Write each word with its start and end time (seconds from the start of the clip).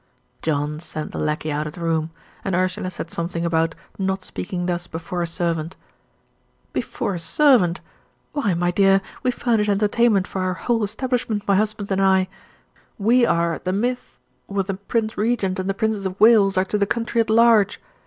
John 0.41 0.79
sent 0.79 1.11
the 1.11 1.19
lacquey 1.19 1.51
out 1.51 1.67
of 1.67 1.73
the 1.73 1.79
room; 1.81 2.09
and 2.43 2.55
Ursula 2.55 2.89
said 2.89 3.11
something 3.11 3.45
about 3.45 3.75
"not 3.99 4.23
speaking 4.23 4.65
thus 4.65 4.87
before 4.87 5.21
a 5.21 5.27
servant." 5.27 5.75
"Before 6.73 7.13
a 7.13 7.19
servant! 7.19 7.81
Why, 8.33 8.55
my 8.55 8.71
dear, 8.71 9.01
we 9.21 9.29
furnish 9.29 9.69
entertainment 9.69 10.25
for 10.27 10.41
our 10.41 10.55
whole 10.55 10.83
establishment, 10.83 11.47
my 11.47 11.55
husband 11.55 11.91
and 11.91 12.01
I. 12.01 12.29
We 12.97 13.27
are 13.27 13.53
at 13.53 13.63
the 13.63 13.73
Mythe 13.73 13.99
what 14.47 14.65
the 14.65 14.73
Prince 14.73 15.19
Regent 15.19 15.59
and 15.59 15.69
the 15.69 15.75
Princess 15.75 16.05
of 16.07 16.19
Wales 16.19 16.57
are 16.57 16.65
to 16.65 16.79
the 16.79 16.87
country 16.87 17.21
at 17.21 17.29
large. 17.29 17.79